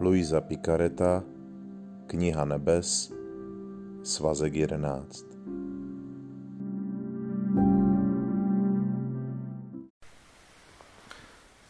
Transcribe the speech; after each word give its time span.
Luisa 0.00 0.40
Picareta, 0.40 1.22
Kniha 2.06 2.44
nebes, 2.44 3.12
svazek 4.02 4.54
11. 4.54 5.24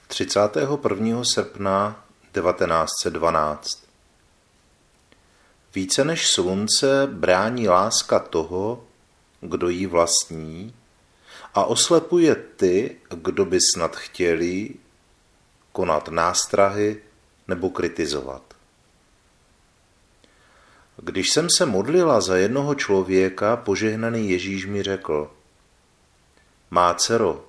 Třicátého 0.07 0.77
prvního 0.77 1.25
srpna 1.25 2.05
1912 2.33 3.85
Více 5.75 6.05
než 6.05 6.31
slunce 6.31 7.07
brání 7.13 7.69
láska 7.69 8.19
toho, 8.19 8.85
kdo 9.41 9.69
jí 9.69 9.87
vlastní, 9.87 10.75
a 11.55 11.65
oslepuje 11.65 12.35
ty, 12.35 12.97
kdo 13.09 13.45
by 13.45 13.59
snad 13.75 13.97
chtěli 13.97 14.75
konat 15.73 16.09
nástrahy 16.09 17.03
nebo 17.51 17.71
kritizovat. 17.71 18.43
Když 21.03 21.31
jsem 21.31 21.51
se 21.51 21.67
modlila 21.67 22.21
za 22.21 22.37
jednoho 22.37 22.75
člověka, 22.75 23.57
požehnaný 23.57 24.31
Ježíš 24.31 24.67
mi 24.67 24.83
řekl, 24.83 25.31
má 26.71 26.95
dcero, 26.95 27.45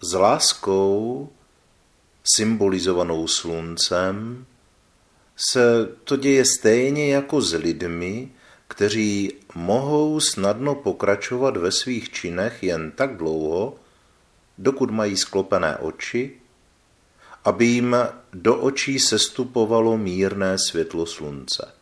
s 0.00 0.12
láskou 0.14 1.28
symbolizovanou 2.24 3.28
sluncem 3.28 4.46
se 5.36 5.88
to 6.04 6.16
děje 6.16 6.44
stejně 6.44 7.14
jako 7.14 7.40
s 7.40 7.52
lidmi, 7.52 8.28
kteří 8.68 9.32
mohou 9.54 10.20
snadno 10.20 10.74
pokračovat 10.74 11.56
ve 11.56 11.72
svých 11.72 12.10
činech 12.10 12.62
jen 12.62 12.90
tak 12.90 13.16
dlouho, 13.16 13.76
dokud 14.58 14.90
mají 14.90 15.16
sklopené 15.16 15.76
oči, 15.76 16.39
aby 17.44 17.66
jim 17.66 17.96
do 18.32 18.56
očí 18.56 18.98
sestupovalo 18.98 19.96
mírné 19.96 20.58
světlo 20.58 21.06
slunce. 21.06 21.74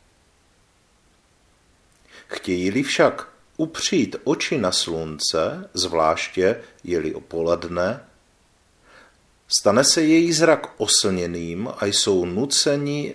Chtějí-li 2.28 2.83
však 2.83 3.28
upřít 3.56 4.17
oči 4.25 4.59
na 4.59 4.73
slunce, 4.73 5.70
zvláště 5.75 6.61
je-li 6.84 7.15
opoledne, 7.15 8.05
stane 9.48 9.84
se 9.84 10.03
její 10.03 10.33
zrak 10.33 10.81
oslněným 10.81 11.69
a 11.78 11.87
jsou 11.87 12.25
nuceni 12.25 13.15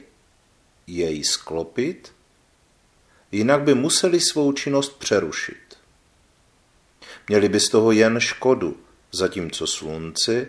jej 0.88 1.23
sklopit, 1.23 2.13
jinak 3.31 3.61
by 3.61 3.73
museli 3.73 4.19
svou 4.19 4.52
činnost 4.52 5.00
přerušit. 5.00 5.78
Měli 7.28 7.50
by 7.50 7.59
z 7.59 7.69
toho 7.69 7.91
jen 7.91 8.19
škodu, 8.19 8.78
zatímco 9.11 9.67
slunci, 9.67 10.47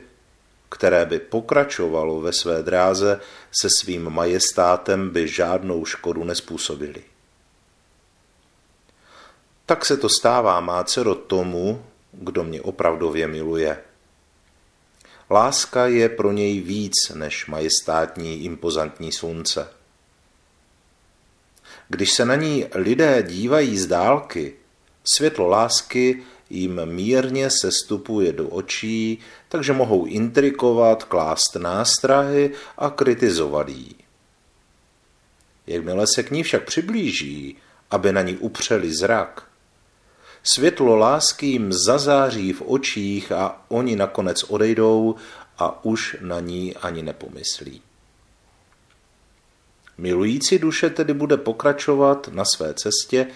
které 0.68 1.06
by 1.06 1.18
pokračovalo 1.18 2.20
ve 2.20 2.32
své 2.32 2.62
dráze, 2.62 3.20
se 3.60 3.68
svým 3.70 4.10
majestátem 4.10 5.10
by 5.10 5.28
žádnou 5.28 5.84
škodu 5.84 6.24
nespůsobili. 6.24 7.04
Tak 9.66 9.84
se 9.84 9.96
to 9.96 10.08
stává, 10.08 10.60
má 10.60 10.84
dcero, 10.84 11.14
tomu, 11.14 11.84
kdo 12.12 12.44
mě 12.44 12.62
opravdově 12.62 13.28
miluje. 13.28 13.80
Láska 15.30 15.86
je 15.86 16.08
pro 16.08 16.32
něj 16.32 16.60
víc 16.60 16.92
než 17.14 17.46
majestátní 17.46 18.44
impozantní 18.44 19.12
slunce. 19.12 19.68
Když 21.88 22.12
se 22.12 22.24
na 22.24 22.34
ní 22.34 22.66
lidé 22.74 23.22
dívají 23.22 23.78
z 23.78 23.86
dálky, 23.86 24.54
světlo 25.04 25.48
lásky 25.48 26.22
jim 26.50 26.86
mírně 26.86 27.50
sestupuje 27.50 28.32
do 28.32 28.48
očí, 28.48 29.18
takže 29.48 29.72
mohou 29.72 30.06
intrikovat, 30.06 31.04
klást 31.04 31.56
nástrahy 31.56 32.50
a 32.78 32.90
kritizovat 32.90 33.68
jí. 33.68 33.94
Jakmile 35.66 36.06
se 36.06 36.22
k 36.22 36.30
ní 36.30 36.42
však 36.42 36.64
přiblíží, 36.64 37.56
aby 37.90 38.12
na 38.12 38.22
ní 38.22 38.36
upřeli 38.36 38.94
zrak, 38.94 39.48
světlo 40.42 40.96
lásky 40.96 41.46
jim 41.46 41.72
zazáří 41.72 42.52
v 42.52 42.62
očích 42.66 43.32
a 43.32 43.64
oni 43.68 43.96
nakonec 43.96 44.44
odejdou 44.48 45.14
a 45.58 45.84
už 45.84 46.16
na 46.20 46.40
ní 46.40 46.76
ani 46.76 47.02
nepomyslí. 47.02 47.82
Milující 49.98 50.58
duše 50.58 50.90
tedy 50.90 51.14
bude 51.14 51.36
pokračovat 51.36 52.28
na 52.32 52.44
své 52.44 52.74
cestě, 52.74 53.26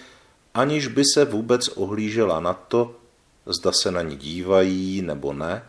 aniž 0.53 0.87
by 0.87 1.03
se 1.13 1.25
vůbec 1.25 1.67
ohlížela 1.67 2.39
na 2.39 2.53
to, 2.53 2.95
zda 3.53 3.71
se 3.71 3.91
na 3.91 4.01
ní 4.01 4.17
dívají 4.17 5.01
nebo 5.01 5.33
ne, 5.33 5.63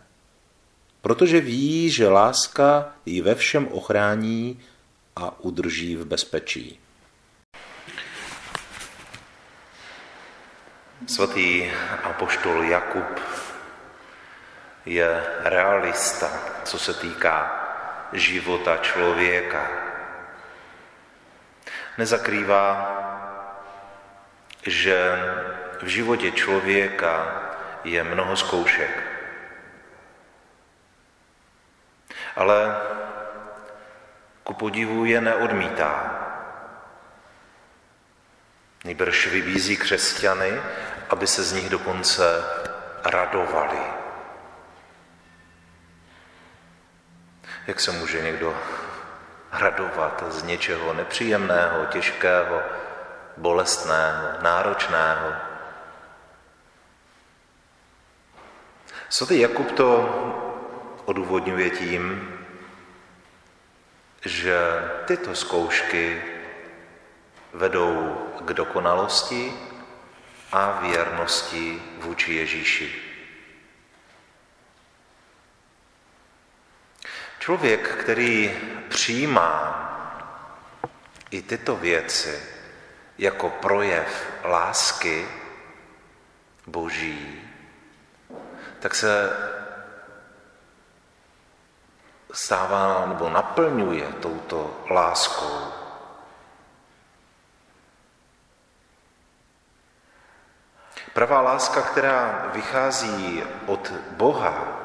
protože 1.03 1.41
ví, 1.41 1.91
že 1.91 2.09
láska 2.09 2.93
ji 3.07 3.21
ve 3.21 3.35
všem 3.35 3.69
ochrání 3.69 4.61
a 5.17 5.41
udrží 5.41 5.97
v 5.97 6.05
bezpečí. 6.05 6.81
Svatý 11.07 11.71
apoštol 12.03 12.63
Jakub 12.63 13.21
je 14.87 15.25
realista, 15.43 16.31
co 16.65 16.79
se 16.79 16.95
týká 16.95 17.67
života 18.13 18.77
člověka. 18.77 19.71
Nezakrývá, 21.99 22.97
že 24.63 25.19
v 25.83 25.87
životě 25.87 26.33
člověka 26.33 27.50
je 27.85 28.05
mnoho 28.05 28.37
zkoušek. 28.37 29.03
Ale 32.37 32.77
ku 34.45 34.55
podivu 34.55 35.05
je 35.05 35.21
neodmítá. 35.21 36.17
Nýbrž 38.85 39.27
vybízí 39.27 39.77
křesťany, 39.77 40.61
aby 41.11 41.27
se 41.27 41.43
z 41.43 41.53
nich 41.53 41.69
dokonce 41.69 42.45
radovali. 43.05 43.81
Jak 47.67 47.81
se 47.81 47.93
může 47.93 48.23
někdo 48.23 48.57
radovat 49.53 50.25
z 50.29 50.43
něčeho 50.43 50.93
nepříjemného, 50.93 51.87
těžkého, 51.87 52.63
bolestného, 53.37 54.29
náročného? 54.43 55.50
Svatý 59.11 59.41
Jakub 59.41 59.73
to 59.73 59.89
odůvodňuje 61.05 61.71
tím, 61.71 62.35
že 64.25 64.59
tyto 65.07 65.35
zkoušky 65.35 66.23
vedou 67.53 68.17
k 68.41 68.53
dokonalosti 68.53 69.53
a 70.53 70.81
věrnosti 70.81 71.83
vůči 71.99 72.35
Ježíši. 72.35 73.03
Člověk, 77.39 77.89
který 77.89 78.59
přijímá 78.89 79.77
i 81.31 81.43
tyto 81.43 81.77
věci 81.77 82.43
jako 83.19 83.51
projev 83.51 84.33
lásky 84.45 85.29
Boží, 86.67 87.50
tak 88.81 88.95
se 88.95 89.31
stává 92.33 93.07
nebo 93.07 93.29
naplňuje 93.29 94.13
touto 94.21 94.85
láskou. 94.91 95.73
Pravá 101.13 101.41
láska, 101.41 101.83
která 101.83 102.51
vychází 102.53 103.43
od 103.67 103.93
Boha, 104.11 104.81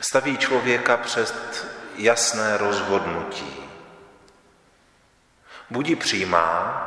staví 0.00 0.38
člověka 0.38 0.96
před 0.96 1.66
jasné 1.96 2.56
rozhodnutí. 2.56 3.70
Budí 5.70 5.96
přijímá 5.96 6.84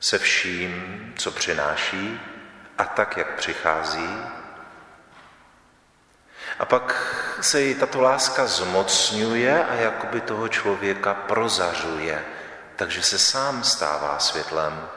se 0.00 0.18
vším, 0.18 1.14
co 1.18 1.30
přináší, 1.30 2.20
a 2.78 2.84
tak, 2.84 3.16
jak 3.16 3.34
přichází. 3.34 4.08
A 6.58 6.64
pak 6.64 6.94
se 7.40 7.60
jí 7.60 7.74
tato 7.74 8.00
láska 8.00 8.46
zmocňuje 8.46 9.64
a 9.64 9.74
jakoby 9.74 10.20
toho 10.20 10.48
člověka 10.48 11.14
prozařuje, 11.14 12.24
takže 12.76 13.02
se 13.02 13.18
sám 13.18 13.64
stává 13.64 14.18
světlem. 14.18 14.88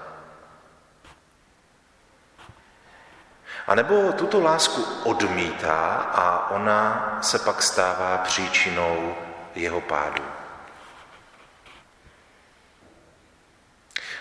A 3.67 3.75
nebo 3.75 4.11
tuto 4.11 4.41
lásku 4.41 4.83
odmítá 5.03 5.85
a 5.95 6.49
ona 6.49 7.17
se 7.21 7.39
pak 7.39 7.63
stává 7.63 8.17
příčinou 8.17 9.15
jeho 9.55 9.81
pádu. 9.81 10.23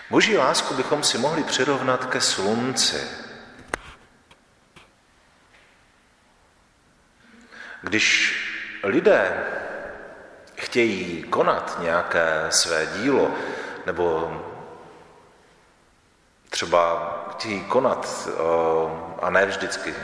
Boží 0.09 0.37
lásku 0.37 0.73
bychom 0.73 1.03
si 1.03 1.17
mohli 1.17 1.43
přirovnat 1.43 2.05
ke 2.05 2.21
slunci, 2.21 3.28
Když 7.81 8.35
lidé 8.83 9.43
chtějí 10.55 11.23
konat 11.23 11.77
nějaké 11.79 12.45
své 12.49 12.85
dílo, 12.85 13.31
nebo 13.85 14.31
třeba 16.49 17.13
chtějí 17.31 17.63
konat, 17.63 18.27
eh, 18.27 18.31
a 19.21 19.29
ne 19.29 19.45
vždycky 19.45 19.95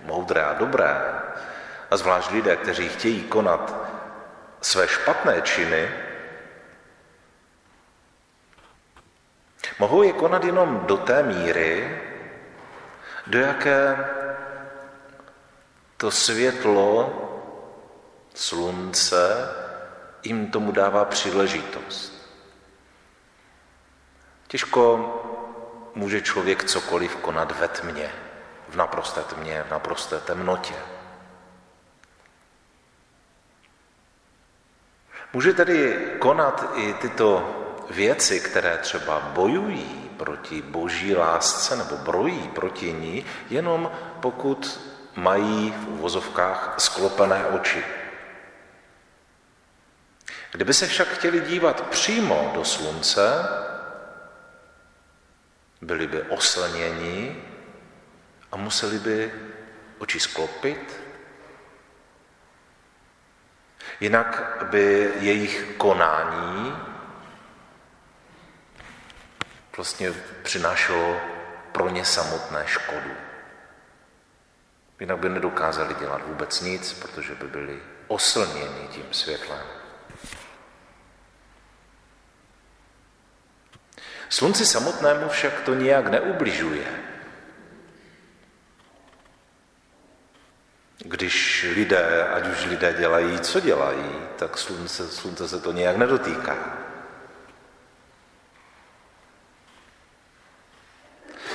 moudré 0.00 0.44
a 0.44 0.54
dobré, 0.54 0.96
a 1.90 1.96
zvlášť 1.96 2.30
lidé, 2.30 2.56
kteří 2.56 2.88
chtějí 2.88 3.22
konat 3.22 3.74
své 4.60 4.88
špatné 4.88 5.42
činy, 5.42 5.90
mohou 9.78 10.02
je 10.02 10.12
konat 10.12 10.44
jenom 10.44 10.80
do 10.86 10.96
té 10.96 11.22
míry, 11.22 12.00
do 13.26 13.38
jaké 13.38 13.96
to 16.00 16.10
světlo 16.10 17.12
slunce 18.34 19.48
jim 20.22 20.50
tomu 20.50 20.72
dává 20.72 21.04
příležitost. 21.04 22.12
Těžko 24.46 24.82
může 25.94 26.22
člověk 26.22 26.64
cokoliv 26.64 27.16
konat 27.16 27.60
ve 27.60 27.68
tmě, 27.68 28.12
v 28.68 28.76
naprosté 28.76 29.22
tmě, 29.22 29.64
v 29.68 29.70
naprosté 29.70 30.20
temnotě. 30.20 30.74
Může 35.32 35.52
tedy 35.52 36.08
konat 36.18 36.72
i 36.74 36.94
tyto 36.94 37.56
věci, 37.90 38.40
které 38.40 38.78
třeba 38.78 39.20
bojují 39.20 40.10
proti 40.16 40.62
boží 40.62 41.16
lásce 41.16 41.76
nebo 41.76 41.96
brojí 41.96 42.48
proti 42.48 42.92
ní, 42.92 43.24
jenom 43.50 43.90
pokud 44.20 44.80
mají 45.14 45.70
v 45.70 45.88
uvozovkách 45.88 46.74
sklopené 46.78 47.46
oči. 47.46 47.84
Kdyby 50.52 50.74
se 50.74 50.86
však 50.86 51.08
chtěli 51.08 51.40
dívat 51.40 51.80
přímo 51.80 52.50
do 52.54 52.64
slunce, 52.64 53.48
byli 55.80 56.06
by 56.06 56.22
oslněni 56.22 57.44
a 58.52 58.56
museli 58.56 58.98
by 58.98 59.32
oči 59.98 60.20
sklopit. 60.20 61.00
Jinak 64.00 64.62
by 64.70 65.12
jejich 65.20 65.74
konání 65.76 66.76
vlastně 69.76 70.12
přinášelo 70.42 71.20
pro 71.72 71.88
ně 71.88 72.04
samotné 72.04 72.64
škodu. 72.66 73.29
Jinak 75.00 75.18
by 75.18 75.28
nedokázali 75.28 75.94
dělat 75.94 76.22
vůbec 76.26 76.60
nic, 76.60 76.92
protože 76.92 77.34
by 77.34 77.48
byli 77.48 77.82
oslněni 78.08 78.88
tím 78.90 79.06
světlem. 79.10 79.66
Slunci 84.28 84.66
samotnému 84.66 85.28
však 85.28 85.60
to 85.60 85.74
nijak 85.74 86.06
neubližuje. 86.06 86.86
Když 90.98 91.66
lidé, 91.74 92.28
ať 92.28 92.46
už 92.46 92.64
lidé 92.64 92.94
dělají, 92.98 93.40
co 93.40 93.60
dělají, 93.60 94.12
tak 94.36 94.58
slunce, 94.58 95.08
slunce 95.08 95.48
se 95.48 95.60
to 95.60 95.72
nijak 95.72 95.96
nedotýká. 95.96 96.78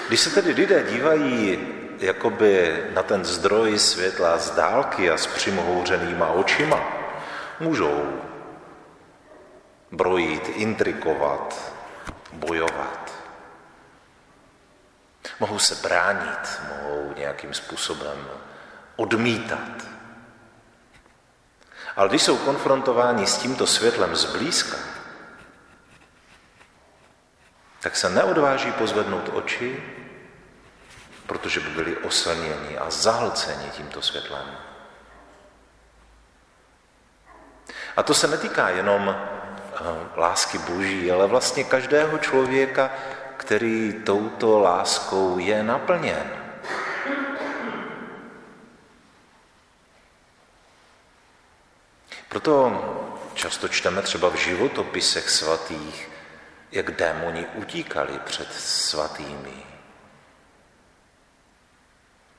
Když 0.07 0.19
se 0.19 0.29
tedy 0.29 0.51
lidé 0.51 0.83
dívají 0.83 1.59
jakoby 1.99 2.83
na 2.93 3.03
ten 3.03 3.25
zdroj 3.25 3.79
světla 3.79 4.37
z 4.37 4.51
dálky 4.51 5.11
a 5.11 5.17
s 5.17 5.27
přimohouřenýma 5.27 6.27
očima, 6.27 6.79
můžou 7.59 8.21
brojit, 9.91 10.49
intrikovat, 10.49 11.71
bojovat. 12.33 13.11
Mohou 15.39 15.59
se 15.59 15.75
bránit, 15.75 16.61
mohou 16.69 17.13
nějakým 17.17 17.53
způsobem 17.53 18.27
odmítat. 18.95 19.85
Ale 21.95 22.09
když 22.09 22.23
jsou 22.23 22.37
konfrontováni 22.37 23.27
s 23.27 23.37
tímto 23.37 23.67
světlem 23.67 24.15
zblízka, 24.15 24.77
tak 27.79 27.95
se 27.95 28.09
neodváží 28.09 28.71
pozvednout 28.71 29.29
oči, 29.33 29.83
protože 31.27 31.59
by 31.59 31.69
byli 31.69 31.97
oslněni 31.97 32.77
a 32.77 32.89
zahlceni 32.89 33.69
tímto 33.69 34.01
světlem. 34.01 34.57
A 37.95 38.03
to 38.03 38.13
se 38.13 38.27
netýká 38.27 38.69
jenom 38.69 39.09
eh, 39.09 39.79
lásky 40.15 40.57
boží, 40.57 41.11
ale 41.11 41.27
vlastně 41.27 41.63
každého 41.63 42.17
člověka, 42.17 42.91
který 43.37 43.93
touto 44.05 44.59
láskou 44.59 45.39
je 45.39 45.63
naplněn. 45.63 46.45
Proto 52.29 52.81
často 53.33 53.67
čteme 53.67 54.01
třeba 54.01 54.29
v 54.29 54.35
životopisech 54.35 55.29
svatých, 55.29 56.09
jak 56.71 56.91
démoni 56.91 57.45
utíkali 57.53 58.19
před 58.25 58.53
svatými. 58.53 59.74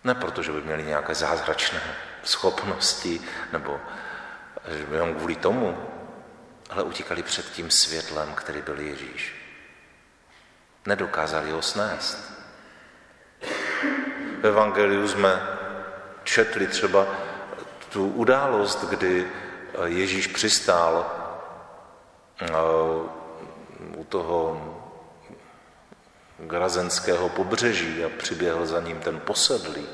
Ne 0.07 0.15
proto, 0.15 0.43
že 0.43 0.53
by 0.53 0.61
měli 0.61 0.83
nějaké 0.83 1.15
zázračné 1.15 1.83
schopnosti, 2.23 3.21
nebo 3.53 3.81
že 4.79 4.87
by 4.87 4.95
jenom 4.95 5.15
kvůli 5.15 5.37
tomu, 5.37 5.79
ale 6.71 6.83
utíkali 6.83 7.23
před 7.23 7.51
tím 7.53 7.71
světlem, 7.71 8.35
který 8.35 8.63
byl 8.63 8.81
Ježíš. 8.81 9.35
Nedokázali 10.87 11.51
ho 11.51 11.63
snést. 11.63 12.33
V 14.41 14.47
Evangeliu 14.47 15.09
jsme 15.09 15.43
četli 16.25 16.67
třeba 16.67 17.07
tu 17.89 18.09
událost, 18.09 18.85
kdy 18.85 19.27
Ježíš 19.85 20.27
přistál 20.27 21.07
eh, 22.41 22.47
u 23.97 24.05
toho 24.05 24.76
grazenského 26.39 27.29
pobřeží 27.29 28.05
a 28.05 28.09
přiběhl 28.09 28.67
za 28.67 28.81
ním 28.81 29.01
ten 29.01 29.21
posedlý. 29.21 29.87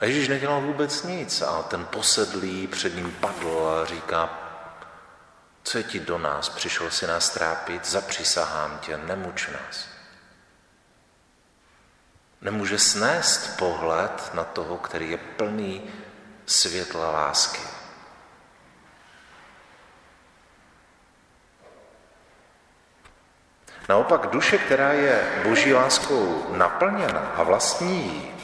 A 0.00 0.04
Ježíš 0.04 0.28
nedělal 0.28 0.60
vůbec 0.60 1.02
nic 1.02 1.42
a 1.42 1.62
ten 1.62 1.84
posedlý 1.84 2.66
před 2.66 2.96
ním 2.96 3.12
padl 3.12 3.68
a 3.68 3.84
říká, 3.84 4.38
co 5.62 5.78
je 5.78 5.84
ti 5.84 6.00
do 6.00 6.18
nás, 6.18 6.48
přišel 6.48 6.90
si 6.90 7.06
nás 7.06 7.30
trápit, 7.30 7.86
zapřisahám 7.86 8.78
tě, 8.78 8.96
nemuč 8.96 9.48
nás. 9.48 9.88
Nemůže 12.40 12.78
snést 12.78 13.56
pohled 13.58 14.30
na 14.34 14.44
toho, 14.44 14.78
který 14.78 15.10
je 15.10 15.16
plný 15.16 15.90
světla 16.46 17.10
lásky. 17.10 17.69
Naopak 23.90 24.26
duše, 24.26 24.58
která 24.58 24.92
je 24.92 25.42
boží 25.42 25.74
láskou 25.74 26.46
naplněna 26.50 27.32
a 27.36 27.42
vlastní 27.42 28.04
jí, 28.04 28.34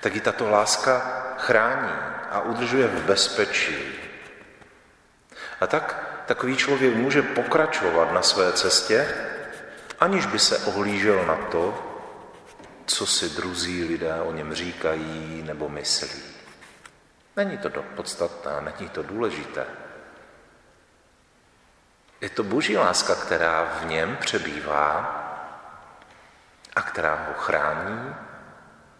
tak 0.00 0.14
ji 0.14 0.20
tato 0.20 0.50
láska 0.50 0.98
chrání 1.38 1.92
a 2.30 2.40
udržuje 2.40 2.86
v 2.86 3.02
bezpečí. 3.02 3.76
A 5.60 5.66
tak 5.66 6.06
takový 6.26 6.56
člověk 6.56 6.94
může 6.94 7.22
pokračovat 7.22 8.12
na 8.12 8.22
své 8.22 8.52
cestě, 8.52 9.14
aniž 10.00 10.26
by 10.26 10.38
se 10.38 10.58
ohlížel 10.58 11.26
na 11.26 11.36
to, 11.36 11.74
co 12.86 13.06
si 13.06 13.28
druzí 13.28 13.84
lidé 13.84 14.14
o 14.14 14.32
něm 14.32 14.54
říkají 14.54 15.42
nebo 15.46 15.68
myslí. 15.68 16.22
Není 17.36 17.58
to 17.58 17.70
podstatné, 17.70 18.52
není 18.60 18.88
to 18.88 19.02
důležité. 19.02 19.83
Je 22.24 22.30
to 22.30 22.42
boží 22.42 22.76
láska, 22.76 23.14
která 23.14 23.64
v 23.64 23.84
něm 23.84 24.16
přebývá 24.16 24.86
a 26.76 26.82
která 26.82 27.14
ho 27.14 27.34
chrání, 27.34 28.14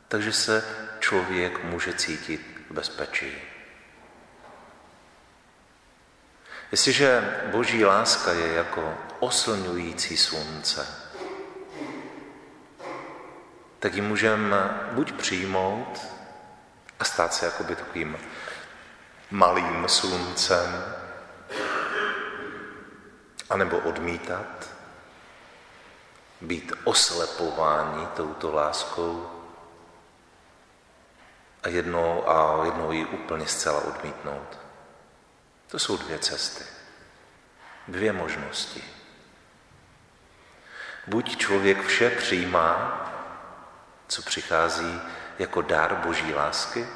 takže 0.09 0.33
se 0.33 0.65
člověk 1.01 1.65
může 1.65 1.93
cítit 1.93 2.67
v 2.71 2.75
bezpečí. 2.75 3.33
Jestliže 6.73 7.41
boží 7.51 7.85
láska 7.85 8.33
je 8.33 8.53
jako 8.53 8.95
oslňující 9.21 10.17
slunce, 10.17 10.87
tak 13.79 13.95
ji 13.95 14.01
můžeme 14.01 14.89
buď 14.93 15.13
přijmout 15.13 16.07
a 17.01 17.05
stát 17.05 17.35
se 17.35 17.45
jakoby 17.47 17.77
takovým 17.77 18.19
malým 19.31 19.89
sluncem, 19.89 20.95
anebo 23.51 23.79
odmítat, 23.79 24.71
být 26.41 26.73
oslepováni 26.85 28.07
touto 28.17 28.53
láskou 28.53 29.31
a 31.63 31.69
jednou, 31.69 32.29
a 32.29 32.65
jednou 32.65 32.93
ji 32.93 33.05
úplně 33.07 33.47
zcela 33.47 33.81
odmítnout. 33.81 34.59
To 35.67 35.79
jsou 35.79 35.97
dvě 35.97 36.19
cesty, 36.19 36.65
dvě 37.89 38.13
možnosti. 38.13 38.85
Buď 41.07 41.37
člověk 41.37 41.87
vše 41.87 42.11
přijímá, 42.11 43.01
co 44.09 44.23
přichází 44.23 45.01
jako 45.39 45.63
dár 45.63 45.95
boží 45.95 46.35
lásky, 46.35 46.89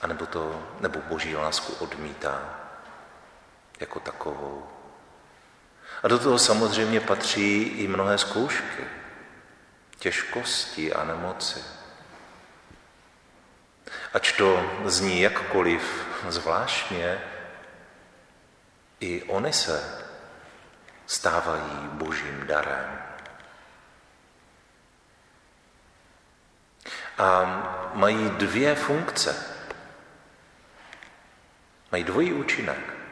anebo, 0.00 0.26
to, 0.26 0.62
nebo 0.80 1.00
boží 1.00 1.36
lásku 1.36 1.72
odmítá 1.72 2.63
jako 3.80 4.00
takovou. 4.00 4.66
A 6.02 6.08
do 6.08 6.18
toho 6.18 6.38
samozřejmě 6.38 7.00
patří 7.00 7.62
i 7.62 7.88
mnohé 7.88 8.18
zkoušky, 8.18 8.84
těžkosti 9.98 10.92
a 10.92 11.04
nemoci. 11.04 11.64
Ač 14.14 14.32
to 14.32 14.70
zní 14.84 15.20
jakkoliv 15.20 16.06
zvláštně, 16.28 17.20
i 19.00 19.22
oni 19.22 19.52
se 19.52 20.04
stávají 21.06 21.88
božím 21.92 22.46
darem. 22.46 23.02
A 27.18 27.44
mají 27.94 28.30
dvě 28.30 28.74
funkce. 28.74 29.46
Mají 31.92 32.04
dvojí 32.04 32.32
účinek. 32.32 33.03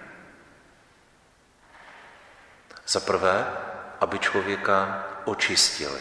Za 2.93 3.01
prvé, 3.01 3.47
aby 4.01 4.19
člověka 4.19 5.05
očistili. 5.25 6.01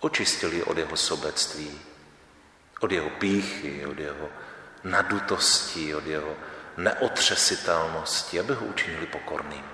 Očistili 0.00 0.62
od 0.62 0.78
jeho 0.78 0.96
sobectví, 0.96 1.80
od 2.80 2.92
jeho 2.92 3.10
píchy, 3.10 3.86
od 3.86 3.98
jeho 3.98 4.28
nadutosti, 4.84 5.94
od 5.94 6.06
jeho 6.06 6.36
neotřesitelnosti, 6.76 8.40
aby 8.40 8.54
ho 8.54 8.66
učinili 8.66 9.06
pokorným. 9.06 9.64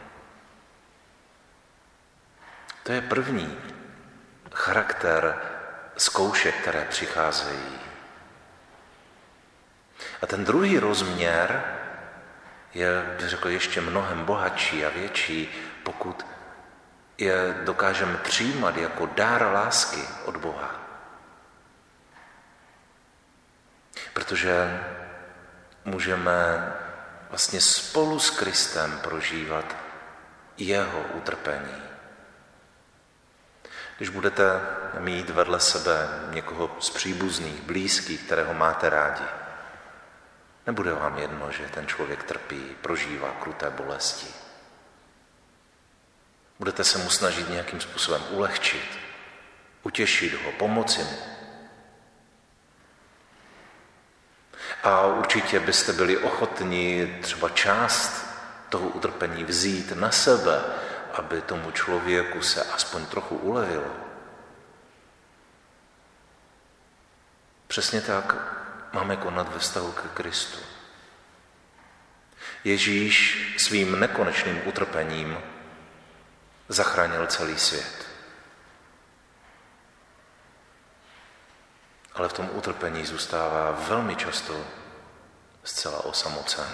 To 2.83 2.93
je 2.93 3.01
první 3.01 3.59
charakter 4.53 5.41
zkoušek, 5.97 6.55
které 6.55 6.85
přicházejí. 6.85 7.79
A 10.23 10.27
ten 10.27 10.45
druhý 10.45 10.79
rozměr 10.79 11.78
je, 12.75 13.17
bych 13.19 13.29
řekl, 13.29 13.49
ještě 13.49 13.81
mnohem 13.81 14.25
bohatší 14.25 14.85
a 14.85 14.89
větší, 14.89 15.49
pokud 15.83 16.27
je 17.19 17.55
dokážeme 17.65 18.17
přijímat 18.17 18.77
jako 18.77 19.07
dár 19.07 19.43
lásky 19.43 20.01
od 20.25 20.37
Boha. 20.37 20.75
Protože 24.13 24.85
můžeme 25.85 26.73
vlastně 27.31 27.61
spolu 27.61 28.19
s 28.19 28.31
Kristem 28.31 29.01
prožívat 29.03 29.77
jeho 30.57 31.01
utrpení. 31.15 31.83
Když 33.97 34.09
budete 34.09 34.61
mít 34.99 35.31
vedle 35.31 35.61
sebe 35.61 36.09
někoho 36.31 36.77
z 36.81 36.91
příbuzných, 36.91 37.63
blízkých, 37.63 38.23
kterého 38.23 38.55
máte 38.55 38.91
rádi, 38.91 39.25
nebude 40.69 40.93
vám 40.93 41.19
jedno, 41.19 41.53
že 41.53 41.69
ten 41.69 41.87
člověk 41.87 42.23
trpí, 42.23 42.77
prožívá 42.81 43.31
kruté 43.41 43.71
bolesti. 43.71 44.27
Budete 46.59 46.85
se 46.85 46.99
mu 46.99 47.11
snažit 47.11 47.49
nějakým 47.49 47.81
způsobem 47.81 48.23
ulehčit, 48.31 48.99
utěšit 49.83 50.45
ho, 50.45 50.53
pomoci 50.53 51.05
mu. 51.05 51.19
A 54.83 55.07
určitě 55.07 55.61
byste 55.61 55.93
byli 55.93 56.19
ochotni 56.19 57.19
třeba 57.23 57.49
část 57.49 58.27
toho 58.69 58.89
utrpení 58.89 59.45
vzít 59.45 59.93
na 59.93 60.11
sebe, 60.11 60.65
aby 61.13 61.41
tomu 61.41 61.71
člověku 61.71 62.43
se 62.43 62.65
aspoň 62.65 63.07
trochu 63.07 63.37
ulevilo. 63.37 63.97
Přesně 67.69 68.01
tak 68.01 68.58
máme 68.93 69.17
konat 69.17 69.53
ve 69.53 69.59
vztahu 69.59 69.93
ke 69.93 70.09
Kristu. 70.09 70.59
Ježíš 72.65 73.39
svým 73.59 74.01
nekonečným 74.01 74.69
utrpením 74.69 75.39
zachránil 76.69 77.27
celý 77.27 77.59
svět. 77.59 78.09
Ale 82.15 82.29
v 82.29 82.33
tom 82.33 82.51
utrpení 82.53 83.07
zůstává 83.07 83.71
velmi 83.71 84.17
často 84.17 84.67
zcela 85.65 86.05
osamocen. 86.05 86.69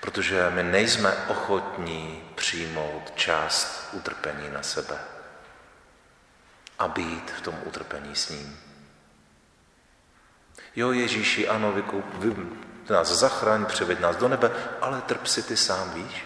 Protože 0.00 0.50
my 0.50 0.62
nejsme 0.62 1.12
ochotní 1.28 2.30
přijmout 2.34 3.12
část 3.16 3.88
utrpení 3.92 4.50
na 4.50 4.62
sebe 4.62 4.98
a 6.78 6.88
být 6.88 7.30
v 7.30 7.40
tom 7.40 7.58
utrpení 7.64 8.16
s 8.16 8.28
ním. 8.28 8.73
Jo, 10.76 10.92
Ježíši, 10.92 11.48
ano, 11.48 11.72
vy, 11.72 11.84
vy 12.18 12.46
nás 12.90 13.08
zachraň, 13.08 13.66
převeď 13.66 14.00
nás 14.00 14.16
do 14.16 14.28
nebe, 14.28 14.50
ale 14.80 15.02
trp 15.02 15.26
si 15.26 15.42
ty 15.42 15.56
sám, 15.56 15.90
víš? 15.90 16.24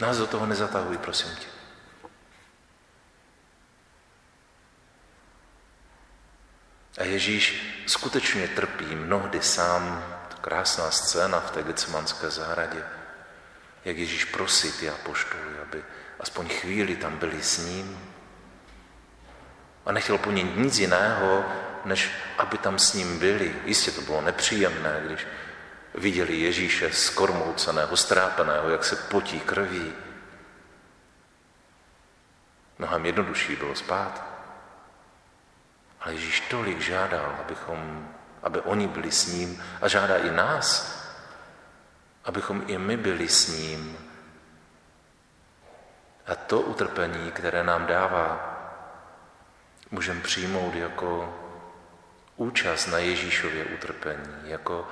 Nás 0.00 0.18
do 0.18 0.26
toho 0.26 0.46
nezatahuj, 0.46 0.98
prosím 0.98 1.36
tě. 1.36 1.46
A 6.98 7.04
Ježíš 7.04 7.74
skutečně 7.86 8.48
trpí 8.48 8.84
mnohdy 8.84 9.42
sám. 9.42 10.12
Krásná 10.40 10.90
scéna 10.90 11.40
v 11.40 11.50
té 11.50 11.62
Getsemanské 11.62 12.30
zahradě, 12.30 12.84
jak 13.84 13.96
Ježíš 13.96 14.24
prosí 14.24 14.72
ty 14.72 14.90
apoštoly, 14.90 15.58
aby 15.62 15.84
aspoň 16.20 16.48
chvíli 16.48 16.96
tam 16.96 17.18
byli 17.18 17.42
s 17.42 17.58
ním. 17.58 18.15
A 19.86 19.92
nechtěl 19.92 20.18
po 20.18 20.30
něm 20.30 20.62
nic 20.62 20.78
jiného, 20.78 21.44
než 21.84 22.10
aby 22.38 22.58
tam 22.58 22.78
s 22.78 22.94
ním 22.94 23.18
byli. 23.18 23.56
Jistě 23.64 23.90
to 23.90 24.00
bylo 24.00 24.20
nepříjemné, 24.20 25.02
když 25.06 25.26
viděli 25.94 26.36
Ježíše 26.36 26.92
skormouceného, 26.92 27.96
strápeného, 27.96 28.68
jak 28.68 28.84
se 28.84 28.96
potí 28.96 29.40
krví. 29.40 29.92
Mnohem 32.78 33.06
jednodušší 33.06 33.56
bylo 33.56 33.74
spát. 33.74 34.24
Ale 36.00 36.14
Ježíš 36.14 36.40
tolik 36.40 36.80
žádal, 36.80 37.36
abychom, 37.44 38.08
aby 38.42 38.60
oni 38.60 38.88
byli 38.88 39.10
s 39.12 39.26
ním 39.26 39.62
a 39.80 39.88
žádá 39.88 40.16
i 40.16 40.30
nás, 40.30 40.96
abychom 42.24 42.64
i 42.66 42.78
my 42.78 42.96
byli 42.96 43.28
s 43.28 43.48
ním. 43.48 43.98
A 46.26 46.34
to 46.34 46.60
utrpení, 46.60 47.30
které 47.30 47.64
nám 47.64 47.86
dává, 47.86 48.55
můžeme 49.90 50.20
přijmout 50.20 50.74
jako 50.74 51.34
účast 52.36 52.86
na 52.86 52.98
Ježíšově 52.98 53.64
utrpení, 53.64 54.36
jako 54.44 54.88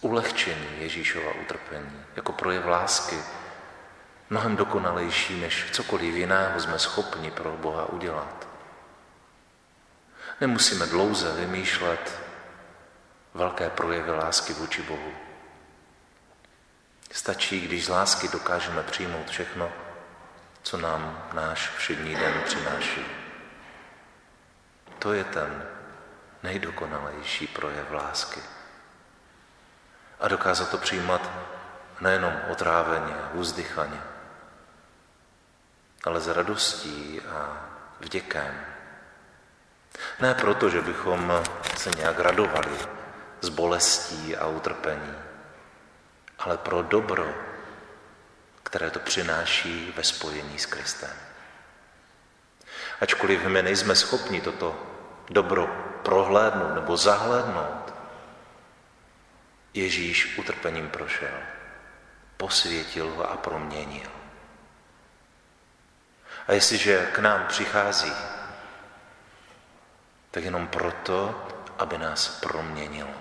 ulehčení 0.00 0.68
Ježíšova 0.78 1.32
utrpení, 1.42 2.04
jako 2.16 2.32
projev 2.32 2.64
lásky, 2.64 3.16
mnohem 4.30 4.56
dokonalejší, 4.56 5.40
než 5.40 5.66
cokoliv 5.72 6.14
jiného 6.14 6.60
jsme 6.60 6.78
schopni 6.78 7.30
pro 7.30 7.52
Boha 7.52 7.86
udělat. 7.86 8.48
Nemusíme 10.40 10.86
dlouze 10.86 11.32
vymýšlet 11.32 12.20
velké 13.34 13.70
projevy 13.70 14.10
lásky 14.10 14.52
vůči 14.52 14.82
Bohu. 14.82 15.12
Stačí, 17.12 17.60
když 17.60 17.84
z 17.84 17.88
lásky 17.88 18.28
dokážeme 18.28 18.82
přijmout 18.82 19.30
všechno, 19.30 19.72
co 20.62 20.76
nám 20.76 21.28
náš 21.32 21.68
všední 21.68 22.14
den 22.14 22.42
přináší. 22.44 23.06
To 24.98 25.12
je 25.12 25.24
ten 25.24 25.68
nejdokonalejší 26.42 27.46
projev 27.46 27.90
lásky. 27.90 28.40
A 30.20 30.28
dokázat 30.28 30.70
to 30.70 30.78
přijímat 30.78 31.30
nejenom 32.00 32.32
otráveně, 32.50 33.14
uzdychaně, 33.32 34.00
ale 36.04 36.20
s 36.20 36.28
radostí 36.28 37.20
a 37.20 37.68
vděkem. 38.00 38.64
Ne 40.20 40.34
proto, 40.34 40.70
že 40.70 40.82
bychom 40.82 41.42
se 41.76 41.90
nějak 41.96 42.18
radovali 42.18 42.78
z 43.40 43.48
bolestí 43.48 44.36
a 44.36 44.46
utrpení, 44.46 45.14
ale 46.38 46.58
pro 46.58 46.82
dobro, 46.82 47.34
které 48.72 48.90
to 48.90 49.00
přináší 49.00 49.92
ve 49.96 50.04
spojení 50.04 50.58
s 50.58 50.66
Kristem. 50.66 51.10
Ačkoliv 53.00 53.44
my 53.44 53.62
nejsme 53.62 53.96
schopni 53.96 54.40
toto 54.40 54.86
dobro 55.30 55.66
prohlédnout 56.02 56.74
nebo 56.74 56.96
zahlédnout, 56.96 57.94
Ježíš 59.74 60.38
utrpením 60.38 60.88
prošel, 60.88 61.38
posvětil 62.36 63.10
ho 63.10 63.30
a 63.30 63.36
proměnil. 63.36 64.10
A 66.48 66.52
jestliže 66.52 67.10
k 67.12 67.18
nám 67.18 67.46
přichází, 67.46 68.12
tak 70.30 70.44
jenom 70.44 70.68
proto, 70.68 71.46
aby 71.78 71.98
nás 71.98 72.40
proměnilo. 72.40 73.14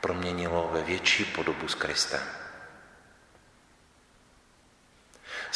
Proměnilo 0.00 0.68
ve 0.72 0.82
větší 0.82 1.24
podobu 1.24 1.68
s 1.68 1.74
Kristem. 1.74 2.45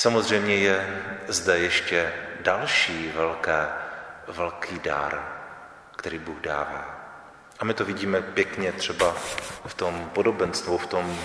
Samozřejmě 0.01 0.57
je 0.57 1.03
zde 1.29 1.59
ještě 1.59 2.13
další 2.41 3.09
velká, 3.09 3.79
velký 4.29 4.79
dar, 4.79 5.39
který 5.97 6.19
Bůh 6.19 6.41
dává. 6.41 7.01
A 7.59 7.65
my 7.65 7.75
to 7.75 7.85
vidíme 7.85 8.23
pěkně 8.23 8.73
třeba 8.73 9.13
v 9.67 9.75
tom 9.75 10.11
podobenstvu, 10.15 10.79
v, 10.79 10.87
tom, 10.87 11.19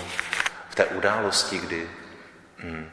v 0.68 0.74
té 0.74 0.86
události, 0.86 1.58
kdy 1.58 1.90
hm, 2.58 2.90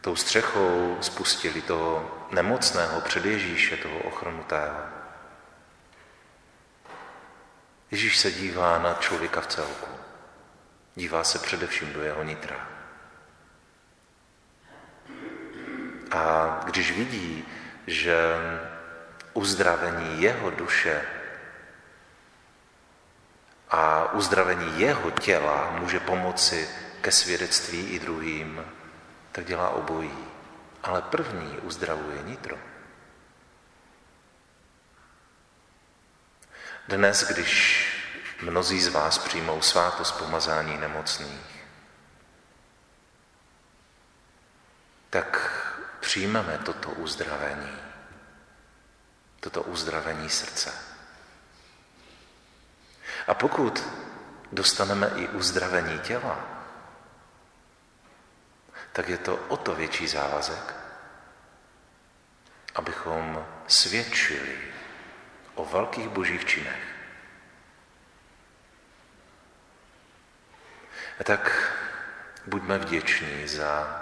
tou 0.00 0.16
střechou 0.16 0.98
spustili 1.00 1.62
toho 1.62 2.18
nemocného 2.30 3.00
před 3.00 3.24
Ježíše, 3.24 3.76
toho 3.76 3.98
ochrnutého. 3.98 4.80
Ježíš 7.90 8.18
se 8.18 8.30
dívá 8.30 8.78
na 8.78 8.94
člověka 8.94 9.40
v 9.40 9.46
celku. 9.46 9.90
Dívá 10.94 11.24
se 11.24 11.38
především 11.38 11.92
do 11.92 12.02
jeho 12.02 12.22
nitra. 12.22 12.79
A 16.10 16.60
když 16.64 16.92
vidí, 16.92 17.44
že 17.86 18.16
uzdravení 19.32 20.22
jeho 20.22 20.50
duše 20.50 21.02
a 23.70 24.12
uzdravení 24.12 24.80
jeho 24.80 25.10
těla 25.10 25.70
může 25.70 26.00
pomoci 26.00 26.68
ke 27.00 27.12
svědectví 27.12 27.86
i 27.86 27.98
druhým, 27.98 28.64
tak 29.32 29.44
dělá 29.44 29.68
obojí. 29.68 30.18
Ale 30.82 31.02
první 31.02 31.58
uzdravuje 31.58 32.22
nitro. 32.22 32.58
Dnes, 36.88 37.28
když 37.28 37.86
mnozí 38.42 38.80
z 38.80 38.88
vás 38.88 39.18
přijmou 39.18 39.62
svátost 39.62 40.18
pomazání 40.18 40.76
nemocných, 40.76 41.64
tak 45.10 45.56
přijmeme 46.10 46.58
toto 46.58 46.90
uzdravení, 46.90 47.78
toto 49.40 49.62
uzdravení 49.62 50.30
srdce. 50.30 50.74
A 53.26 53.34
pokud 53.34 53.84
dostaneme 54.52 55.10
i 55.16 55.28
uzdravení 55.28 55.98
těla, 55.98 56.38
tak 58.92 59.08
je 59.08 59.18
to 59.18 59.36
o 59.36 59.56
to 59.56 59.74
větší 59.74 60.08
závazek, 60.08 60.74
abychom 62.74 63.46
svědčili 63.66 64.58
o 65.54 65.64
velkých 65.64 66.08
božích 66.08 66.44
činech. 66.44 66.84
A 71.20 71.24
tak 71.24 71.72
buďme 72.46 72.78
vděční 72.78 73.48
za 73.48 73.99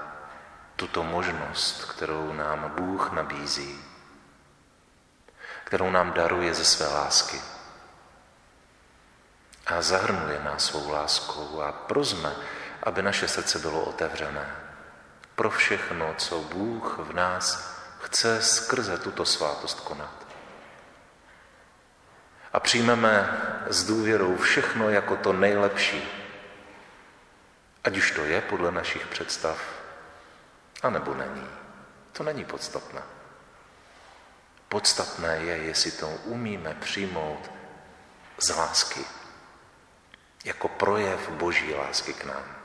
tuto 0.79 1.03
možnost, 1.03 1.85
kterou 1.85 2.33
nám 2.33 2.73
Bůh 2.77 3.13
nabízí, 3.13 3.85
kterou 5.65 5.91
nám 5.91 6.13
daruje 6.13 6.55
ze 6.55 6.65
své 6.65 6.87
lásky. 6.87 7.41
A 9.67 9.83
zahrnuje 9.83 10.41
nás 10.45 10.65
svou 10.65 10.91
láskou 10.91 11.61
a 11.61 11.73
prozme, 11.73 12.37
aby 12.83 13.03
naše 13.03 13.29
srdce 13.29 13.59
bylo 13.59 13.81
otevřené 13.81 14.57
pro 15.35 15.51
všechno, 15.51 16.15
co 16.19 16.41
Bůh 16.41 16.99
v 16.99 17.13
nás 17.13 17.75
chce 18.01 18.43
skrze 18.43 18.99
tuto 18.99 19.25
svátost 19.25 19.81
konat. 19.81 20.27
A 22.53 22.61
přijmeme 22.61 23.41
s 23.67 23.87
důvěrou 23.87 24.37
všechno 24.37 24.91
jako 24.91 25.17
to 25.17 25.33
nejlepší, 25.33 26.03
ať 27.85 27.97
už 27.97 28.11
to 28.11 28.25
je 28.25 28.41
podle 28.41 28.73
našich 28.73 29.07
představ, 29.07 29.78
anebo 30.83 31.15
není. 31.15 31.49
To 32.13 32.23
není 32.23 32.45
podstatné. 32.45 33.03
Podstatné 34.69 35.37
je, 35.37 35.57
jestli 35.57 35.91
to 35.91 36.09
umíme 36.09 36.75
přijmout 36.75 37.51
z 38.39 38.51
lásky, 38.51 39.05
jako 40.45 40.69
projev 40.69 41.29
boží 41.29 41.75
lásky 41.75 42.15
k 42.15 42.25
nám. 42.25 42.57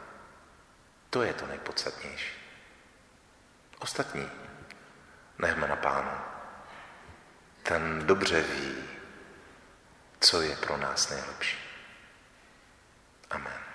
To 1.10 1.24
je 1.24 1.34
to 1.34 1.48
nejpodstatnější. 1.48 2.44
Ostatní 3.80 4.30
nechme 5.40 5.68
na 5.68 5.76
pánu. 5.76 6.12
Ten 7.64 8.08
dobře 8.08 8.42
ví, 8.42 8.84
co 10.20 10.42
je 10.42 10.56
pro 10.56 10.78
nás 10.78 11.10
nejlepší. 11.10 11.58
Amen. 13.30 13.73